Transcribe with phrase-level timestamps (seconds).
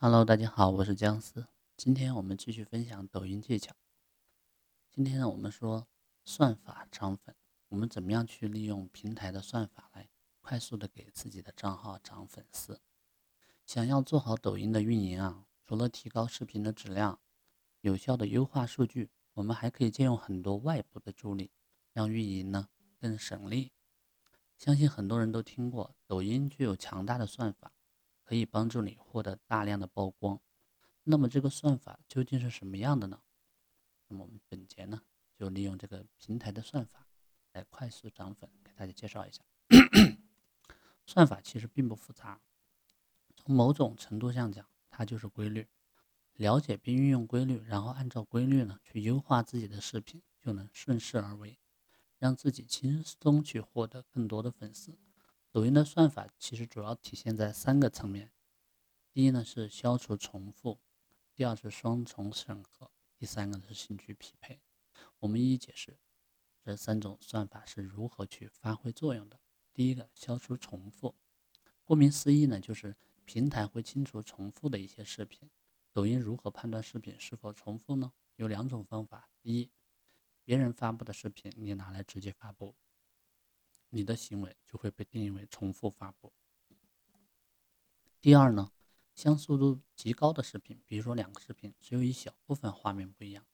[0.00, 1.48] Hello，大家好，我是姜思。
[1.76, 3.74] 今天我们继续分享抖音技巧。
[4.88, 5.88] 今天呢，我们说
[6.24, 7.34] 算法涨粉，
[7.66, 10.08] 我们怎么样去利用平台的算法来
[10.40, 12.80] 快速的给自己的账号涨粉丝？
[13.66, 17.18] 想要做好抖音的运营啊，除了提高视频的质量，
[17.80, 21.50] 有效的优化数据，我们还可以借用很多外部的助力，
[21.92, 22.68] 让运营呢
[23.00, 23.72] 更省力。
[24.56, 27.72] 相信很多人都听过，抖音具有强大的算法，
[28.28, 30.38] 可以帮助你获得大量的曝光。
[31.04, 33.22] 那么这个算法究竟是什么样的呢？
[34.06, 35.00] 那么我们本节呢，
[35.34, 37.06] 就利用这个平台的算法
[37.54, 39.42] 来快速涨粉，给大家介绍一下。
[41.06, 42.38] 算法其实并不复杂，
[43.34, 45.66] 从某种程度上讲，它就是规律。
[46.34, 51.58] 了解并运用规律，然后按照规律呢去优化自己的视频，就能顺势而为。
[52.18, 54.98] 让自己轻松去获得更多的粉丝。
[55.58, 58.30] 抖音的算法其实主要体现在三个层面：
[59.10, 60.78] 第一呢是消除重复，
[61.34, 64.60] 第二是双重审核，第三个是兴趣匹配。
[65.18, 65.98] 我们一一解释
[66.62, 69.40] 这三种算法是如何去发挥作用的。
[69.74, 71.16] 第一个，消除重复。
[71.82, 75.50] 顾名思义呢，就是平台会清除重复的一些视频。
[75.92, 78.12] 抖音如何判断视频是否重复呢？
[78.36, 79.28] 有两种方法。
[79.42, 79.68] 一，
[80.44, 82.76] 别人发布的视频，你拿来直接发布，
[83.90, 86.32] 你的行为就会被定义为重复发布。
[88.20, 88.72] 第二呢，
[89.14, 93.46] 像速度极高的视频，比如说两个视频只有一小部分画面不一样，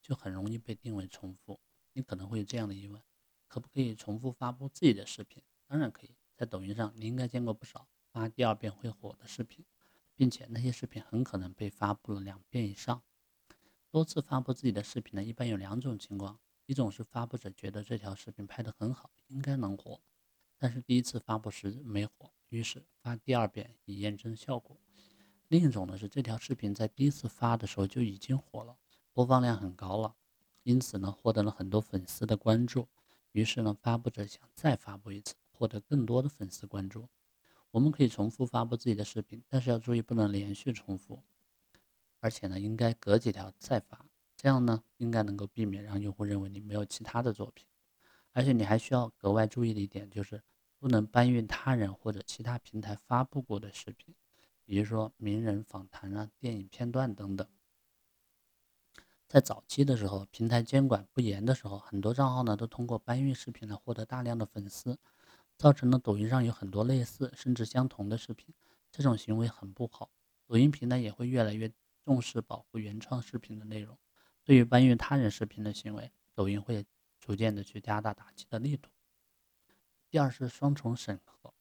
[0.00, 1.60] 就很容易被定为重复。
[1.92, 3.02] 你可能会有这样的疑问：
[3.48, 5.42] 可不可以重复发布自己的视频？
[5.66, 6.14] 当然可以。
[6.34, 9.64] 在抖音上，你应该见过不少发第二遍会火的视频，
[10.16, 13.00] 并且那些视频很可能被发布了两遍以上。
[13.90, 20.00] 多次发布自己的视频呢，一般有两种情况：一种是发布者觉得这条视频拍得很好，应该能火，
[20.56, 24.76] 但是第一次发布时没火，于是发第二遍以验证效果；
[25.48, 28.76] 另一种呢是这条视频在第一次发的时候就已经火了，
[29.12, 30.14] 播放量很高了，
[30.62, 32.88] 因此呢获得了很多粉丝的关注，
[33.32, 37.08] 于是呢发布者想再发布一次，获得更多的粉丝关注。
[37.72, 41.22] 我们可以重复发布自己的视频，但是要注意不能连续重复。
[42.20, 44.06] 而且呢，应该隔几条再发，
[44.42, 47.64] 这样呢，应该能够避免让用户认为你没有其他的作品。
[48.32, 50.42] 而且你还需要格外注意的一点就是，
[50.80, 54.12] 不能搬运他人或者其他平台发布过的视频，
[54.64, 57.46] 比如说名人访谈啊、电影片段等等。
[59.28, 64.98] 在早期的时候，平台监管不严的时候，很多账号呢都通过搬运视频来获得大量的粉丝，
[65.56, 68.52] 造成了抖音上有很多类似甚至相同的视频，
[68.90, 70.10] 这种行为很不好。
[70.48, 71.72] 抖音平台也会越来越。
[72.04, 73.96] 重视保护原创视频的内容，
[74.44, 76.84] 对于搬运他人视频的行为，抖音会
[77.20, 78.90] 逐渐的去加大打击的力度。
[80.10, 81.54] 第二是双重审核，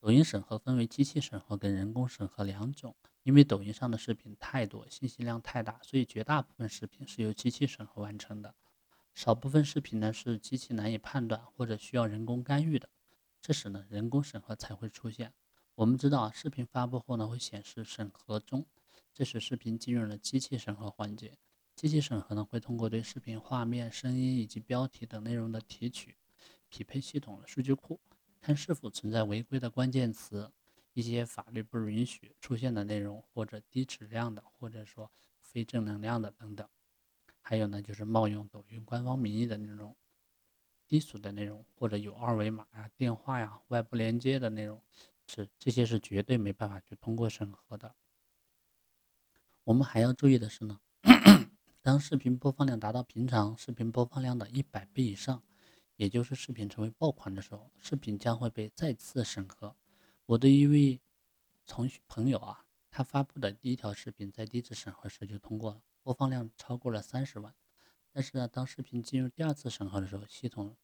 [0.00, 2.94] 抖音审核分为机器审核跟人工审核两种。
[3.22, 8.54] 因为抖音上的视频太多，信息量太大，所以绝大部分视频是由机器审核完成的。
[9.14, 12.88] 少部分视频呢是机器难以判断或者需要人工干预的，
[13.42, 15.32] 这时呢人工审核才会出现。
[15.74, 18.64] 我们知道，视频发布后呢会显示审核中。
[19.12, 21.36] 这时视频进入了机器审核环节。
[21.76, 26.16] 机器审核呢，会通过对视频画面、声音以及标题等内容的提取，
[26.70, 28.00] 匹配系统的数据库，
[28.40, 30.50] 看是否存在违规的关键词、
[30.94, 36.66] 一些法律不允许出现的内容，或者低质量的，或者说非正能量的等等。
[37.42, 39.94] 还有呢，就是冒用抖音官方名义的那种
[40.88, 44.82] 低俗的内容，或者有二维码呀、电话呀、外部连接的内容，
[45.26, 47.94] 是这些是绝对没办法去通过审核的。
[49.64, 50.80] 我们还要注意的是呢，
[51.86, 55.40] 当视频播放量达到平常视频播放量的一百倍以上，
[55.94, 59.76] 也就是视频成为爆款的时候，视频将会被再次审核。
[60.24, 61.00] 我的一位
[61.64, 67.54] 同学朋友啊，他发布的第一条视频在第一次审核时就通过了，播放量超过了三十万。
[68.10, 70.74] 但是呢，当视频进入第二次审核的时候，系统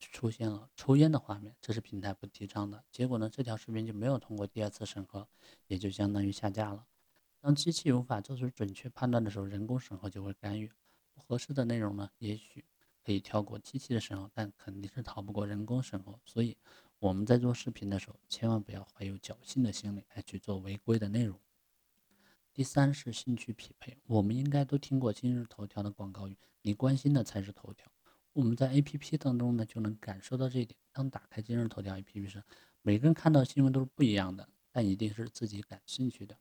[0.00, 2.82] 出现了抽烟的画面，这是平台不提倡的。
[2.90, 5.28] 结果呢，这条视频就没有通过第二次审核，
[5.66, 6.86] 也就相当于下架了。
[7.46, 10.68] 当机器无法做出准确判断的时候，人工审核就会干预。
[11.14, 12.64] 不合适的内容呢，也许
[13.04, 16.18] 可以跳过机器的审核，但肯定是逃不过人工审核。
[16.24, 16.56] 所以
[16.98, 21.38] 我们在做视频的时候，千万不要怀有侥幸的心理来去做违规的内容。
[22.52, 27.88] 第三是兴趣匹配，我们应该都听过今日头条的广告语：“你关心的才是头条。”
[28.34, 30.76] 我们在 APP 当中呢，就能感受到这一点。
[30.90, 32.42] 当打开今日头条 APP 时，
[32.82, 36.36] 每个人看到新闻都是不一样的，但一定是自己感兴趣的。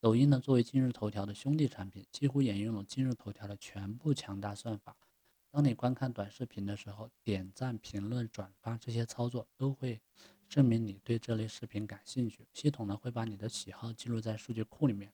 [0.00, 4.96] 抖音呢，作为今日头条的兄弟产品，几乎沿用了今日头条的全部强大算法。
[5.50, 10.00] 当你观看短视频的时候，点赞、评论、转发这些操作都会
[10.48, 12.46] 证明你对这类视频感兴趣。
[12.52, 15.12] 系统呢会把你的喜好记录在数据库里面。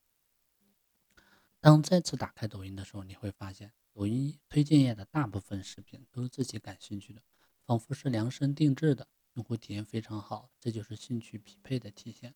[1.61, 7.23] 当再次打开抖音的时候，你会发现抖音推荐页的大部分视频都是自己感兴趣的，
[7.65, 10.51] 仿佛是量身定制的，用户体验非常好。
[10.61, 12.35] 这就是兴趣匹配的体现。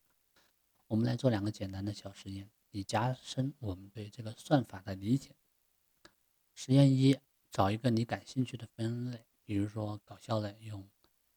[0.89, 5.35] 我们来做两个简单的小实验，以加深我们对这个算法的理解。
[6.55, 7.15] 实验一，
[7.51, 10.89] 找一个你感兴趣的分类，比如说搞笑类，用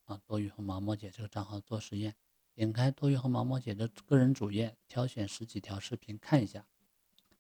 [0.07, 2.17] 啊多鱼和毛毛姐这个账号做实验。
[2.55, 6.67] 点开多鱼和毛毛姐的个人主页，挑选十几条视频看一下，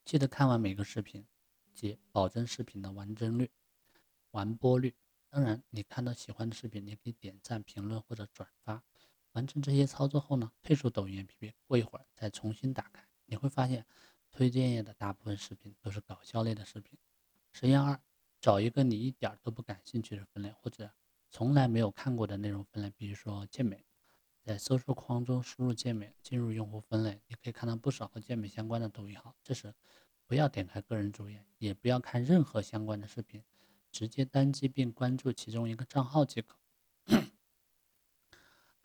[0.05, 1.27] 记得看完每个视频，
[1.73, 3.51] 即保证视频的完帧率、
[4.33, 4.95] 完播率。
[5.31, 8.85] 当然，你看到喜欢的视频，你可以点赞、评论或者转发。
[9.33, 13.87] 完成这些操作后呢，退出抖音 APP，过一会儿再重新打开，你会发现
[14.31, 16.99] 推荐页的大部分视频都是搞笑类的视频。
[17.51, 18.01] 实验二，
[18.41, 20.91] 找一个你一点都不感兴趣的分类，或者
[21.31, 23.85] 从来没有看过的内容分类，比如说健美，
[24.43, 29.35] 在搜索框中输入健美，进入用户分类，你可以看到不少和健美相关的抖音号。
[29.43, 29.75] 这时
[30.27, 33.43] 不要点开个人主页，也不要看任何相关的视频，
[33.91, 36.57] 直接单击并关注其中一个账号即可。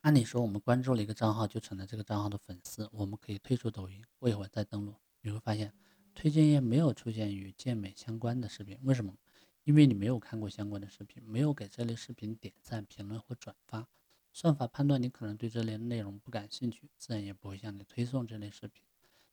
[0.08, 5.74] 按理说，我们关注了一个账号就成了这个账号的粉丝，我们可以退出抖音，过一会儿再登录，你会发现。
[6.16, 9.18] 推荐页没有出现与健美相关的视频，为什么？
[9.66, 13.86] 因为你没有看过相关的视频，没有给这类视频点赞、评论或转发。
[14.32, 18.82] 算法判断你可能对这类内容不感兴趣，自然也不会向你推送这类视频。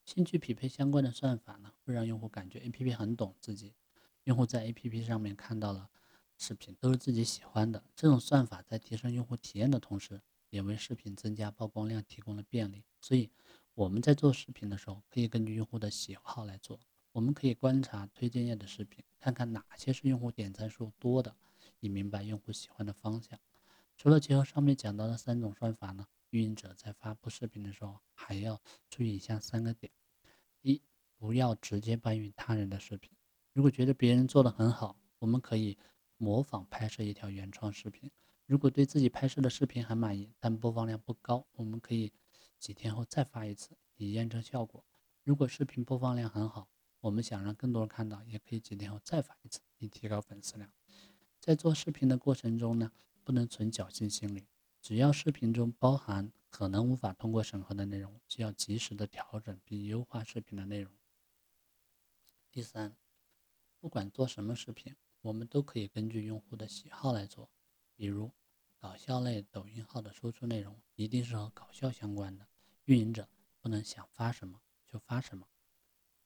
[0.05, 3.75] 兴趣匹配相关的算法呢，会让用户感觉 APP 很懂自己。
[4.25, 5.89] 用户在 APP 上面看到了
[6.37, 10.21] 视频都是自己喜欢的，这种算法在提升用户体验的同时，
[10.55, 12.85] 也为视频增加曝光量提供了便利。
[13.01, 13.31] 所以。
[13.77, 16.79] 我们在做视频的时候，可以根据用户的喜好来做。
[17.11, 21.35] 我们可以观察推荐页的视频，看看哪些是用户点赞数多的，
[21.81, 23.37] 以明白用户喜欢的方向。
[23.97, 29.91] 除了结合上面讲到的三种算法呢，运营者在发布视频的时候还要注意以下三个点：
[30.63, 30.81] 一、
[31.19, 33.11] 不要直接搬运他人的视频。
[33.53, 35.77] 如果觉得别人做的很好，我们可以
[36.17, 38.09] 模仿拍摄一条原创视频。
[38.47, 42.13] 如果对自己拍摄的视频很满意，但播放量不高，我们可以。
[42.57, 44.83] 几天后再发一次，以验证效果。
[45.23, 46.67] 如果视频播放量很好，
[47.01, 50.73] 我们想让更多人看到，也可以几天后再发一次，以提高粉丝量。
[51.39, 52.91] 在做视频的过程中呢，
[53.23, 54.47] 不能存侥幸心理。
[54.81, 60.91] 只要视频中包含可能无法通过审核的内容，就要及时的调整并优化视频的内容。
[62.51, 62.97] 第三，
[63.79, 67.51] 不管做什么视频，我们都可以根据用户的喜好来做，
[67.95, 68.33] 比如。
[68.77, 72.47] 搞笑类抖音号的输出内容一定是和搞笑相关的，
[72.85, 73.27] 运营者
[73.59, 75.49] 不能想发什么就发什么。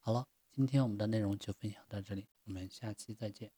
[0.01, 3.53] 好了，今天我们的内容就分享到这里，我们下期再见。